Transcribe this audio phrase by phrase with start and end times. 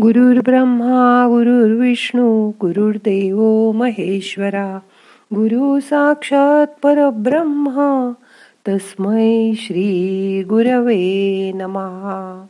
[0.00, 4.78] गुरुर् ब्रह्मा गुरुर्विष्णू गुरुर्देव महेश्वरा.
[5.34, 7.68] गुरु साक्षात परब्रह्म
[8.68, 12.46] तस्मै श्री गुरवे नमहा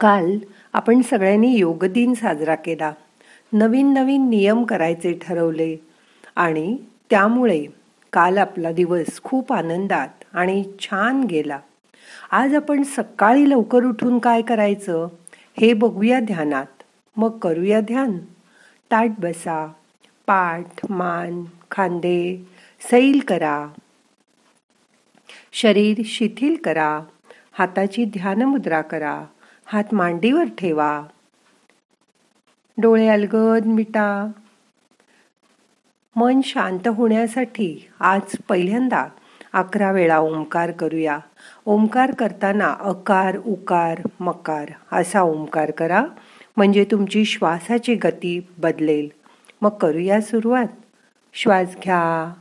[0.00, 0.38] काल
[0.72, 2.92] आपण सगळ्यांनी योग दिन साजरा केला.
[3.52, 5.76] नवीन नवीन नियम करायचे ठरवले.
[6.36, 6.76] आणि
[7.10, 7.66] त्यामुळे
[8.12, 11.58] काल आपला दिवस खूप आनंदात आणि छान गेला.
[12.30, 15.08] आज आपण सकाळी लवकर उठून काय करायचं
[15.60, 16.82] हे बघूया ध्यानात.
[17.16, 18.18] मग करूया ध्यान.
[18.90, 19.72] ताट बसा
[20.26, 22.48] पाठ मान खांदे
[22.90, 23.68] सैल करा.
[25.52, 27.00] शरीर शिथिल करा.
[27.52, 29.24] हाताची ध्यान मुद्रा करा.
[29.64, 31.02] हात मांडीवर ठेवा.
[32.78, 34.30] डोळे अलगद मिटा.
[36.16, 39.06] मन शांत होण्यासाठी आज पहिल्यांदा
[39.52, 41.18] अकरा वेळा ओंकार करूया.
[41.66, 46.04] ओंकार करताना अकार उकार मकार असा ओंकार करा.
[46.56, 49.08] म्हणजे तुमची श्वासाची गती बदलेल.
[49.62, 50.66] मग करूया सुरुवात.
[51.34, 52.32] श्वास घ्या.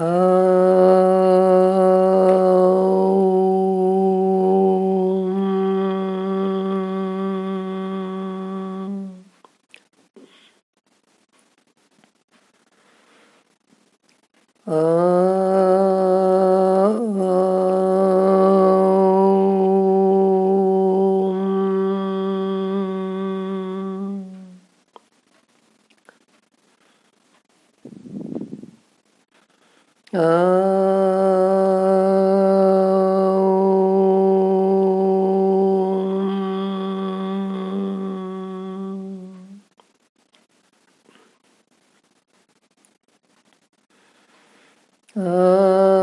[0.00, 0.47] Oh.
[45.16, 45.97] Oh.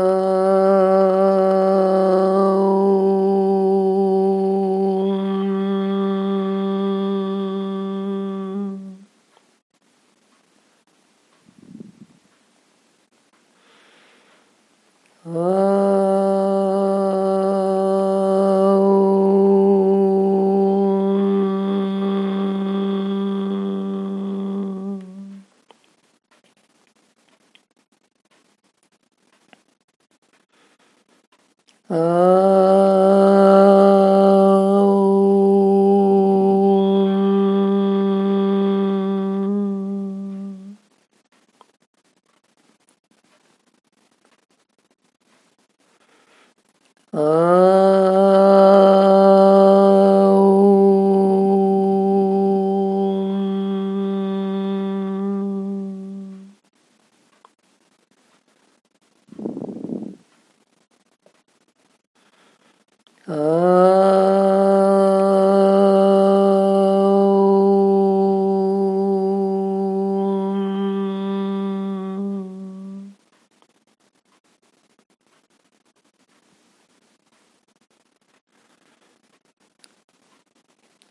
[31.88, 32.45] Oh.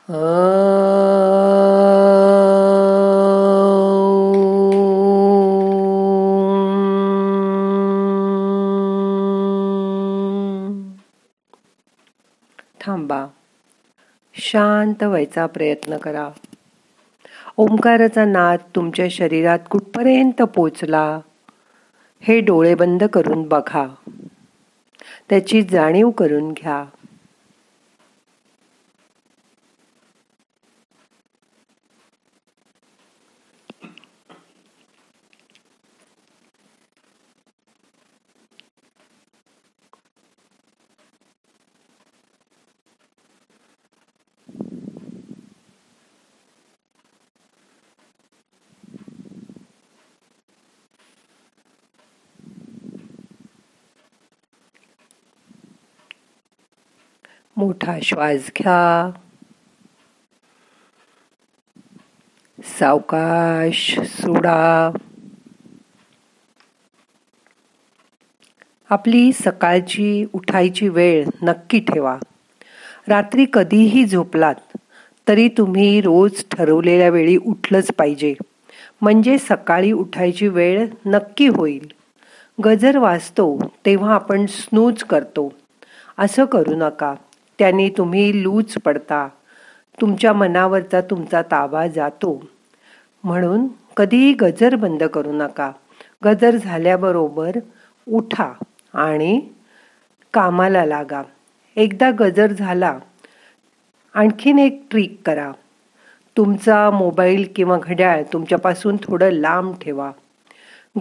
[0.07, 0.53] 嗯
[12.79, 13.33] 烫吧
[14.35, 16.29] शांत व्हायचा प्रयत्न करा.
[17.57, 21.19] ओंकाराचा नाद तुमच्या शरीरात कुठपर्यंत पोचला
[22.21, 23.95] हे डोळे बंद करून बघा.
[25.29, 26.85] त्याची जाणीव करून घ्या.
[57.57, 59.11] मोठा श्वास घ्या.
[62.63, 64.91] सावकाश सोडा.
[68.89, 72.17] आपली सकाळची उठायची वेळ नक्की ठेवा.
[73.07, 74.55] रात्री कधीही झोपलात
[75.27, 78.33] तरी तुम्ही रोज ठरवलेल्या वेळी उठलंच पाहिजे.
[79.01, 81.91] म्हणजे सकाळी उठायची वेळ नक्की होईल.
[82.65, 85.53] गजर वाचतो तेव्हा आपण स्नूज करतो.
[86.17, 87.15] असं करू नका.
[87.63, 89.27] त्याने तुम्ही लूज पडता.
[90.01, 92.43] तुमच्या मनावरचा तुमचा ताबा जातो.
[93.23, 93.67] म्हणून
[93.97, 95.71] कधीही गजर बंद करू नका.
[96.25, 97.51] गजर झाल्याबरोबर
[98.11, 98.51] उठा
[98.93, 99.41] आणि
[100.33, 101.21] कामाला लागा.
[101.75, 102.97] एकदा गजर झाला
[104.13, 105.51] आणखीन एक ट्रिक करा.
[106.37, 110.11] तुमचा मोबाईल किंवा घड्याळ तुमच्यापासून थोडं लांब ठेवा.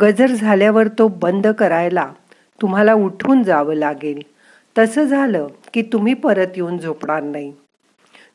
[0.00, 2.12] गजर झाल्यावर तो बंद करायला
[2.62, 4.23] तुम्हाला उठून जावं लागेल.
[4.79, 7.53] तसं झालं की तुम्ही परत येऊन झोपणार नाही.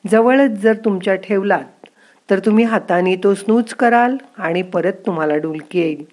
[0.07, 1.87] जवळच जर तुमच्या ठेवलात
[2.29, 6.05] तर तुम्ही हाताने तो स्नूज कराल आणि परत तुम्हाला डुलकी येईल.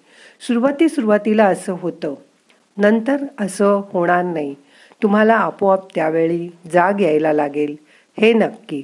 [0.47, 2.13] सुरुवाती सुरुवातीला असं होतं.
[2.77, 4.55] नंतर असं होणार नाही.
[5.03, 7.75] तुम्हाला आपोआप त्यावेळी जाग यायला लागेल.
[8.19, 8.81] हे नक्की.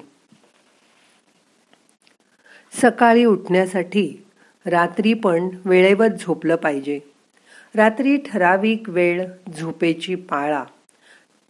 [2.82, 4.26] सकाळी उठण्यासाठी
[4.66, 7.00] रात्री पण वेळेवर झोपलं पाहिजे.
[7.76, 9.26] रात्री ठराविक वेळ
[9.60, 10.64] झोपेची पाळा.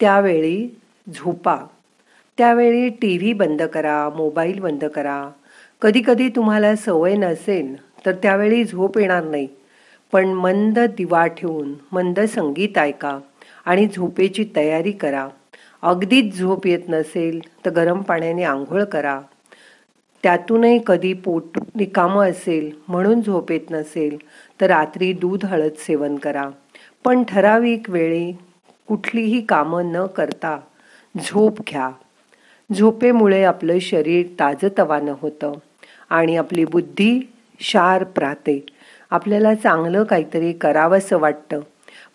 [0.02, 0.68] त्यावेळी
[1.16, 1.58] झोपा.
[2.38, 5.30] त्यावेळी टी व्ही बंद करा मोबाईल बंद करा.
[5.82, 7.76] कधीकधी तुम्हाला सवय नसेल
[8.06, 9.48] तर त्यावेळी झोप येणार नाही.
[10.12, 13.20] पण मंद दिवा ठेवून मंद संगीत ऐका
[13.66, 15.28] आणि झोपेची तयारी करा.
[15.82, 19.22] अगदीच झोप येत नसेल तर गरम पाण्याने आंघोळ करा.
[20.24, 24.18] त्यातूनही कधी पोट रिकामं असेल म्हणून झोप येत नसेल
[24.62, 26.50] तर रात्री दूध हळद सेवन करा.
[27.04, 28.32] पण ठराविक वेळी
[28.92, 30.60] कुठलीही कामं न करता
[31.18, 31.92] झोप घ्या.
[32.78, 35.52] झोपेमुळे आपलं शरीर ताजतवानं होतं
[36.10, 38.66] आणि आपली बुद्धी शार्प राहते
[39.12, 41.60] आपल्याला चांगलं काहीतरी करावंसं वाटतं.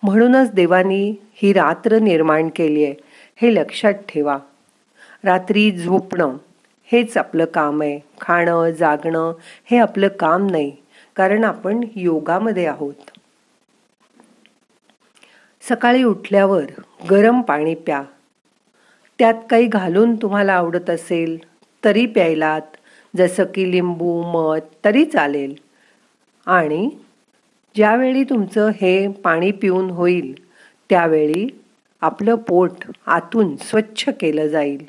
[0.03, 2.95] म्हणूनच देवानी ही रात्र निर्माण केली आहे
[3.37, 4.39] हे लक्षात ठेवा.
[5.25, 6.37] रात्री झोपणं
[6.93, 8.01] हेच आपलं काम आहे.
[8.21, 9.33] खाणं जागणं
[9.71, 10.77] हे आपलं काम नाही
[11.17, 13.16] कारण आपण योगामध्ये आहोत.
[15.69, 16.65] सकाळी उठल्यावर
[17.11, 18.03] गरम पाणी प्या.
[19.19, 21.39] त्यात काही घालून तुम्हाला आवडत असेल
[21.85, 22.61] तरी प्यायलात
[23.17, 25.55] जसं की लिंबू मध तरी चालेल.
[26.47, 26.91] आणि
[27.75, 30.47] ज्यावेळी तुमचं हे पाणी पिऊन होईल
[30.91, 31.63] त्यावेळी
[32.01, 32.71] आपलं पोट
[33.07, 34.89] आतून स्वच्छ केलं जाईल.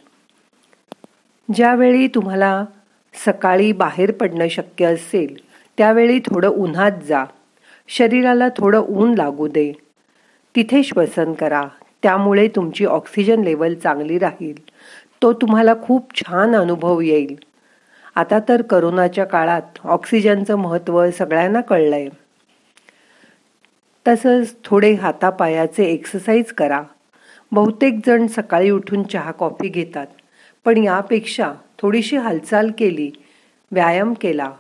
[1.56, 2.65] ज्यावेळी तुम्हाला
[3.25, 5.38] सकाळी बाहेर पडणं शक्य असेल
[5.77, 7.25] त्यावेळी थोडं उन्हात जा.
[7.88, 9.74] शरीराला थोडं ऊन लागू दे.
[10.57, 11.63] तिथे श्वसन करा.
[12.04, 14.63] त्यामुळे तुमची ऑक्सिजन लेवल चांगली राहील.
[15.21, 17.36] तो तुम्हाला खूप छान अनुभव येईल.
[18.15, 22.09] आता तर करोनाच्या काळात ऑक्सिजनचं महत्त्व सगळ्यांना कळलं आहे
[24.07, 26.83] तसंच थोडे हातापायाचे एक्सरसाइज करा.
[27.51, 30.07] बहुतेक जण सकाळी उठून चहा कॉफी घेतात.
[30.65, 33.12] पण यापेक्षा थोडीशी हालचाल केली
[33.71, 34.51] व्यायाम केला.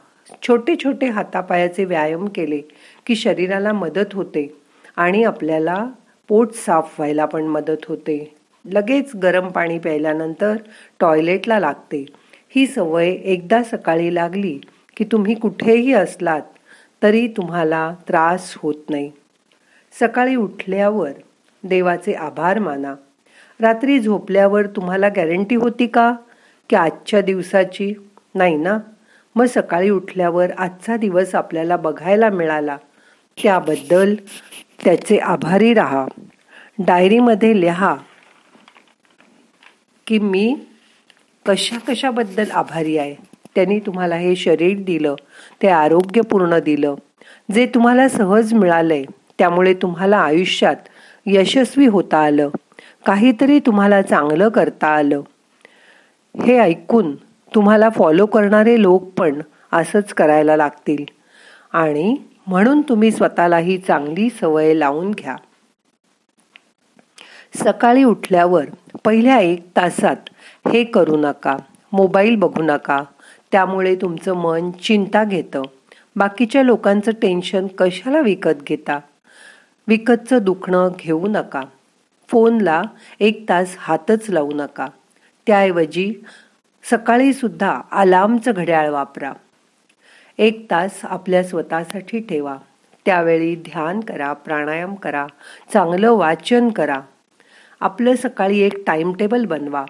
[0.47, 2.61] छोटे छोटे हातापायाचे व्यायाम केले
[3.05, 4.56] की शरीराला मदत होते.
[4.97, 5.87] आणि आपल्याला
[6.27, 8.35] पोट साफ व्हायला पण मदत होते.
[8.65, 10.55] लगेच गरम पाणी प्यायल्यानंतर
[10.99, 12.05] टॉयलेटला लागते.
[12.49, 14.59] ही सवय एकदा सकाळी लागली
[14.97, 16.41] की तुम्ही कुठेही असलात
[17.03, 19.11] तरी तुम्हाला त्रास होत नाही.
[19.99, 21.11] सकाळी उठल्यावर
[21.63, 22.95] देवाचे आभार माना.
[23.61, 26.13] रात्री झोपल्यावर तुम्हाला गॅरंटी होती का?
[26.69, 27.93] की आजच्या दिवसाची?
[28.35, 28.79] नाही ना?
[29.35, 32.77] मग सकाळी उठल्यावर आजचा दिवस आपल्याला बघायला मिळाला.
[33.43, 34.15] त्याबद्दल
[34.87, 36.05] त्याचे आभारी राहा.
[36.79, 37.95] डायरीमध्ये लिहा
[40.07, 40.59] की मी
[41.45, 43.15] कशा कशाबद्दल आभारी आहे?
[43.55, 45.15] त्यांनी तुम्हाला हे शरीर दिलं
[45.61, 46.95] ते आरोग्यपूर्ण दिलं.
[47.51, 49.03] जे तुम्हाला सहज मिळालंय
[49.39, 50.75] त्यामुळे तुम्हाला आयुष्यात
[51.25, 52.49] यशस्वी होता आलं.
[53.05, 55.21] काहीतरी तुम्हाला चांगलं करता आलं.
[56.45, 57.15] हे ऐकून
[57.55, 59.41] तुम्हाला फॉलो करणारे लोक पण
[59.73, 61.05] असंच करायला लागतील.
[61.73, 62.15] आणि
[62.47, 65.35] म्हणून तुम्ही स्वतःलाही चांगली सवय लावून घ्या.
[67.55, 68.65] सकाळी उठल्यावर
[69.05, 70.15] पहिल्या एक तासात
[70.73, 71.57] हे करू नका
[71.93, 73.03] मोबाईल बघू नका
[73.51, 75.61] त्यामुळे तुमचं मन चिंता घेतं.
[76.15, 78.99] बाकीच्या लोकांचं टेन्शन कशाला विकत घेता?
[79.87, 81.61] विकतचं दुखणं घेऊ नका.
[82.29, 82.81] फोनला
[83.19, 84.87] एक तास हातच लावू नका.
[85.47, 86.13] त्याऐवजी
[86.83, 89.33] सकाळीसुद्धा अलार्मचं घड्याळ वापरा.
[90.39, 92.57] एक तास आपल्या स्वतःसाठी ठेवा.
[93.05, 95.27] त्यावेळी ध्यान करा प्राणायाम करा
[95.73, 96.99] चांगलं वाचन करा.
[97.79, 99.85] आपलं सकाळी एक टाईमटेबल बनवा.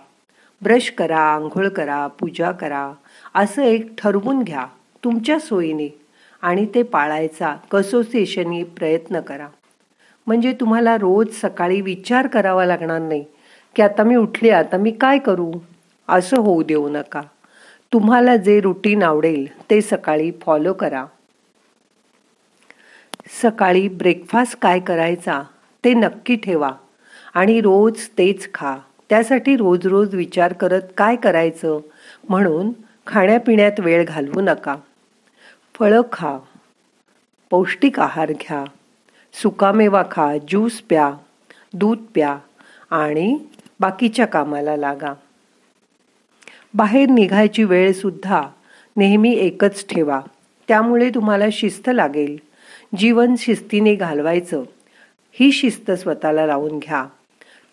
[0.62, 2.94] ब्रश करा आंघोळ करा पूजा करा.
[3.36, 4.66] असं एक ठरवून घ्या
[5.04, 6.00] तुमच्या सोयीने
[6.42, 9.48] आणि ते पाळायचा कसोसिएशनी प्रयत्न करा.
[10.28, 13.26] म्हणजे तुम्हाला रोज सकाळी विचार करावा लागणार नाही
[13.76, 15.52] की आता मी उठले आता मी काय करू?
[16.08, 17.22] असं होऊ देऊ नका.
[17.94, 21.06] तुम्हाला जे रुटीन आवडेल ते सकाळी फॉलो करा.
[23.42, 25.42] सकाळी ब्रेकफास्ट काय करायचा
[25.84, 26.72] ते नक्की ठेवा
[27.34, 28.76] आणि रोज तेच खा.
[29.10, 31.80] त्यासाठी रोज रोज विचार करत काय करायचं
[32.30, 32.72] म्हणून
[33.08, 34.76] खाण्यापिण्यात वेळ घालवू नका.
[35.76, 36.38] फळं खा
[37.52, 38.64] पौष्टिक आहार घ्या
[39.34, 41.12] सुकामेवा खा ज्यूस प्या
[41.74, 42.38] दूध प्या
[42.92, 43.38] आणि
[43.80, 45.14] बाकीच्या कामाला लागा.
[46.78, 48.42] बाहेर निघायची वेळ सुद्धा
[48.98, 50.20] नेहमी एकच ठेवा.
[50.68, 52.38] त्यामुळे तुम्हाला शिस्त लागेल.
[52.98, 54.64] जीवन शिस्तीने घालवायचं.
[55.32, 57.06] ही शिस्त स्वतःला लावून घ्या.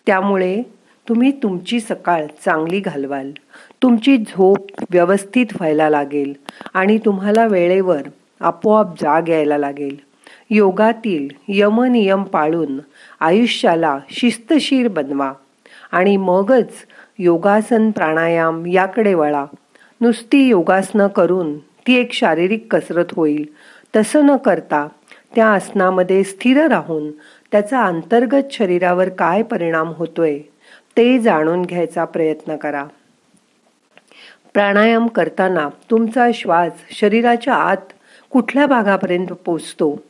[0.07, 0.61] त्यामुळे
[1.09, 3.31] तुम्ही तुमची सकाळ चांगली घालवाल.
[3.83, 4.57] तुमची झोप
[4.89, 6.33] व्यवस्थित व्हायला लागेल
[6.73, 8.01] आणि तुम्हाला वेळेवर
[8.39, 9.95] आपोआप जाग यायला लागेल.
[10.49, 12.79] योगातील यमनियम पाळून
[13.19, 15.33] आयुष्याला शिस्तशीर बनवा
[15.91, 16.69] आणि मगच
[17.19, 19.45] योगासन प्राणायाम याकडे वळा.
[20.01, 23.45] नुसती योगासनं करून ती एक शारीरिक कसरत होईल.
[23.95, 24.87] तसं न करता
[25.35, 27.11] त्या आसनामध्ये स्थिर राहून
[27.51, 30.39] त्याचा अंतर्गत शरीरावर काय परिणाम होतोय
[30.97, 32.85] ते जाणून घ्यायचा प्रयत्न करा.
[34.53, 37.93] प्राणायाम करताना तुमचा श्वास शरीराच्या आत
[38.29, 40.01] कुठल्या भागापर्यंत पोचतो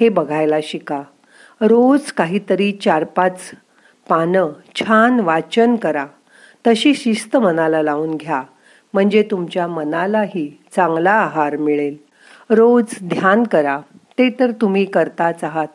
[0.00, 1.02] हे बघायला शिका.
[1.60, 3.50] रोज काहीतरी चार पाच
[4.08, 6.06] पानं छान वाचन करा.
[6.66, 8.42] तशी शिस्त मनाला लावून घ्या.
[8.94, 11.96] म्हणजे तुमच्या मनालाही चांगला आहार मिळेल.
[12.50, 13.80] रोज ध्यान करा.
[14.18, 15.68] ते तर तुम्ही करताच आहात.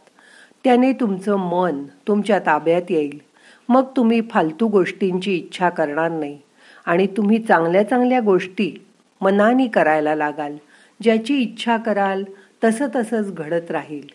[0.63, 3.21] त्याने तुमचं मन तुमच्या ताब्यात येईल.
[3.69, 6.39] मग तुम्ही फालतू गोष्टींची इच्छा करणार नाही.
[6.85, 8.85] आणि तुम्ही चांगल्या चांगल्या गोष्टी
[9.21, 10.55] मनाने करायला लागाल.
[11.01, 12.23] ज्याची इच्छा कराल
[12.63, 14.07] तसं तसंच घडत राहील.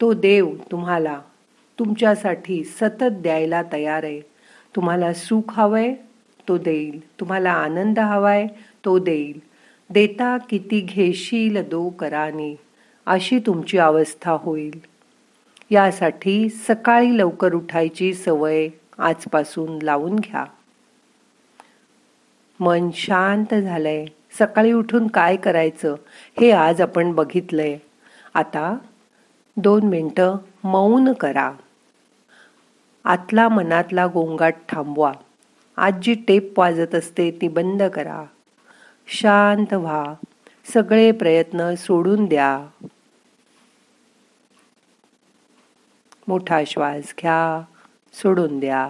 [0.00, 1.20] तो देव तुम्हाला
[1.78, 4.31] तुमच्यासाठी सतत द्यायला तयार आहे.
[4.76, 5.94] तुम्हाला सुख हवंय
[6.48, 7.00] तो देईल.
[7.20, 8.46] तुम्हाला आनंद हवाय
[8.84, 9.40] तो देईल.
[9.90, 12.56] देता किती घेशील दो कराने
[13.06, 14.80] अशी तुमची अवस्था होईल.
[15.70, 20.44] यासाठी सकाळी लवकर उठायची सवय आजपासून लावून घ्या.
[22.60, 24.06] मन शांत झालंय.
[24.38, 25.94] सकाळी उठून काय करायचं
[26.40, 27.78] हे आज आपण बघितलंय.
[28.34, 28.76] आता
[29.56, 31.52] दोन मिनटं मौन करा.
[33.04, 35.12] आतला मनातला गोंगाट थांबवा.
[35.76, 38.24] आज जी टेप वाजत असते ती बंद करा.
[39.06, 40.14] शांत व्हा.
[40.72, 42.66] सगळे प्रयत्न सोडून द्या.
[46.28, 47.62] मोठा श्वास घ्या.
[48.14, 48.88] सोडून द्या.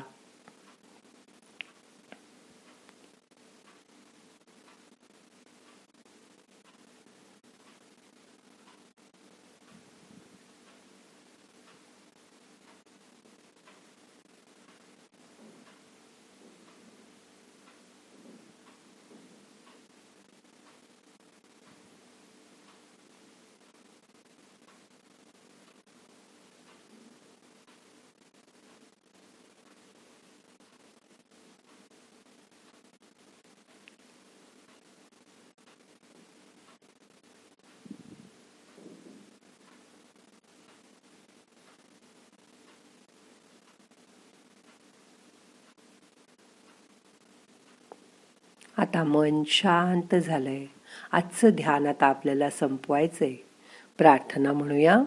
[48.77, 50.67] आता मन शांत झालंय.
[51.13, 53.35] आजचं ध्यान आता आपल्याला संपवायचंय.
[53.99, 55.01] प्रार्थना म्हणूया.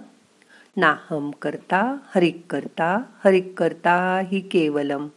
[0.78, 5.08] नाहम करता हरिक करता हरिक करता ही केवलम.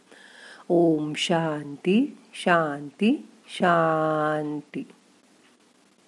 [0.69, 4.83] ओम शांती शांती शांती.